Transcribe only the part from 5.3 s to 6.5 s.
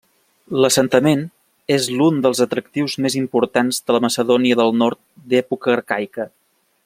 d'època arcaica.